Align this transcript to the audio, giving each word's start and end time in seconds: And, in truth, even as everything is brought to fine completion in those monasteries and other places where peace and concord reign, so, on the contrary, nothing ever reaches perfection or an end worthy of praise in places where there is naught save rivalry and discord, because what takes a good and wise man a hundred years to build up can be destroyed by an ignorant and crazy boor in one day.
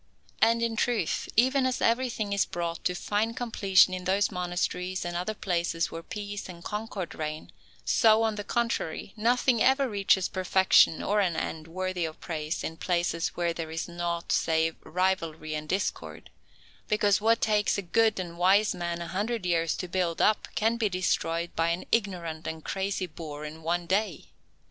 And, 0.41 0.63
in 0.63 0.75
truth, 0.75 1.29
even 1.37 1.67
as 1.67 1.79
everything 1.79 2.33
is 2.33 2.43
brought 2.43 2.83
to 2.85 2.95
fine 2.95 3.35
completion 3.35 3.93
in 3.93 4.05
those 4.05 4.31
monasteries 4.31 5.05
and 5.05 5.15
other 5.15 5.35
places 5.35 5.91
where 5.91 6.01
peace 6.01 6.49
and 6.49 6.63
concord 6.63 7.13
reign, 7.13 7.51
so, 7.85 8.23
on 8.23 8.33
the 8.33 8.43
contrary, 8.43 9.13
nothing 9.15 9.61
ever 9.61 9.87
reaches 9.87 10.27
perfection 10.27 11.03
or 11.03 11.19
an 11.19 11.35
end 11.35 11.67
worthy 11.67 12.03
of 12.05 12.19
praise 12.19 12.63
in 12.63 12.77
places 12.77 13.35
where 13.35 13.53
there 13.53 13.69
is 13.69 13.87
naught 13.87 14.31
save 14.31 14.75
rivalry 14.83 15.53
and 15.53 15.69
discord, 15.69 16.31
because 16.87 17.21
what 17.21 17.39
takes 17.39 17.77
a 17.77 17.83
good 17.83 18.19
and 18.19 18.39
wise 18.39 18.73
man 18.73 19.03
a 19.03 19.07
hundred 19.07 19.45
years 19.45 19.75
to 19.75 19.87
build 19.87 20.19
up 20.19 20.47
can 20.55 20.77
be 20.77 20.89
destroyed 20.89 21.55
by 21.55 21.69
an 21.69 21.85
ignorant 21.91 22.47
and 22.47 22.65
crazy 22.65 23.05
boor 23.05 23.45
in 23.45 23.61
one 23.61 23.85
day. 23.85 24.31